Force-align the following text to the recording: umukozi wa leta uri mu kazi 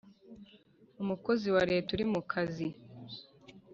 umukozi 1.01 1.47
wa 1.55 1.63
leta 1.71 1.89
uri 1.95 2.05
mu 2.13 2.21
kazi 2.31 2.67